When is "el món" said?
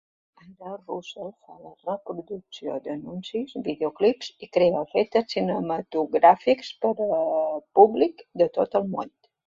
8.83-9.19